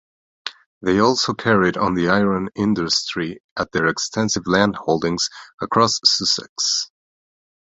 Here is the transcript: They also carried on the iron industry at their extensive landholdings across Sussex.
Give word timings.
They 0.81 0.97
also 0.99 1.35
carried 1.35 1.77
on 1.77 1.93
the 1.93 2.09
iron 2.09 2.49
industry 2.55 3.39
at 3.55 3.71
their 3.71 3.85
extensive 3.85 4.45
landholdings 4.47 5.29
across 5.61 5.99
Sussex. 6.03 6.89